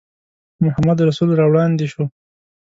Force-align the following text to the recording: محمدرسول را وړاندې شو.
محمدرسول 0.63 1.29
را 1.39 1.45
وړاندې 1.49 1.85
شو. 1.91 2.03